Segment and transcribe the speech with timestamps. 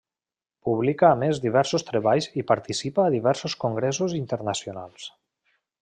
[0.67, 5.11] Publica a més diversos treballs i participa a diversos congressos internacionals.